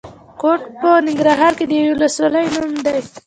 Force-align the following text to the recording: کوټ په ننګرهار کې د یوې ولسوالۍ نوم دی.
کوټ 0.41 0.61
په 0.79 0.89
ننګرهار 1.07 1.53
کې 1.57 1.65
د 1.67 1.71
یوې 1.79 1.93
ولسوالۍ 1.95 2.45
نوم 2.53 2.71
دی. 2.85 2.97